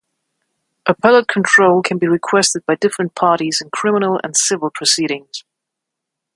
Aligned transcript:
Appellate 0.87 1.27
control 1.27 1.83
can 1.83 1.99
be 1.99 2.07
requested 2.07 2.65
by 2.65 2.73
different 2.73 3.13
parties 3.13 3.59
in 3.63 3.69
criminal 3.69 4.19
and 4.23 4.35
civil 4.35 4.71
proceedings. 4.71 5.43